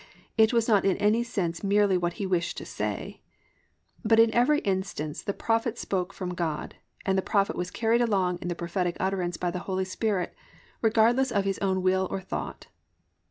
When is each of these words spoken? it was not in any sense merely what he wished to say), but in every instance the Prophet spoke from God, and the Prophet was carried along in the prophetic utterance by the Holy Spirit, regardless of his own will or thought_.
it 0.35 0.51
was 0.51 0.67
not 0.67 0.83
in 0.83 0.97
any 0.97 1.21
sense 1.23 1.63
merely 1.63 1.95
what 1.95 2.13
he 2.13 2.25
wished 2.25 2.57
to 2.57 2.65
say), 2.65 3.21
but 4.03 4.19
in 4.19 4.33
every 4.33 4.57
instance 4.61 5.21
the 5.21 5.31
Prophet 5.31 5.77
spoke 5.77 6.11
from 6.11 6.33
God, 6.33 6.73
and 7.05 7.15
the 7.19 7.21
Prophet 7.21 7.55
was 7.55 7.69
carried 7.69 8.01
along 8.01 8.39
in 8.39 8.47
the 8.47 8.55
prophetic 8.55 8.97
utterance 8.99 9.37
by 9.37 9.51
the 9.51 9.59
Holy 9.69 9.85
Spirit, 9.85 10.33
regardless 10.81 11.29
of 11.31 11.45
his 11.45 11.59
own 11.59 11.83
will 11.83 12.07
or 12.09 12.19
thought_. 12.19 12.63